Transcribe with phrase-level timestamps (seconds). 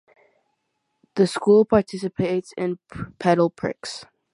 [1.13, 2.79] The school participates in
[3.19, 4.01] Pedal prix.